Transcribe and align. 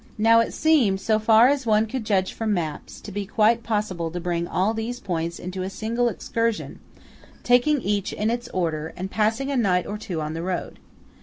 Now 0.17 0.39
it 0.39 0.51
seemed, 0.51 0.99
so 0.99 1.19
far 1.19 1.47
as 1.47 1.67
one 1.67 1.85
could 1.85 2.05
judge 2.05 2.33
from 2.33 2.55
maps, 2.55 2.99
to 3.01 3.11
be 3.11 3.27
quite 3.27 3.61
possible 3.61 4.09
to 4.09 4.19
bring 4.19 4.47
all 4.47 4.73
these 4.73 4.99
points 4.99 5.37
into 5.37 5.61
a 5.61 5.69
single 5.69 6.09
excursion, 6.09 6.79
taking 7.43 7.83
each 7.83 8.11
in 8.11 8.31
its 8.31 8.47
order, 8.47 8.93
and 8.97 9.11
passing 9.11 9.51
a 9.51 9.55
night 9.55 9.85
or 9.85 9.99
two 9.99 10.19
on 10.19 10.33
the 10.33 10.41
road. 10.41 10.79